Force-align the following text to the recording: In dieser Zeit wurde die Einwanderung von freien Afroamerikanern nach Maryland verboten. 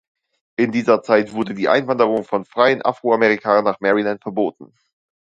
In 0.57 0.71
dieser 0.71 1.03
Zeit 1.03 1.31
wurde 1.33 1.53
die 1.53 1.69
Einwanderung 1.69 2.23
von 2.23 2.43
freien 2.43 2.81
Afroamerikanern 2.81 3.65
nach 3.65 3.81
Maryland 3.81 4.19
verboten. 4.19 4.73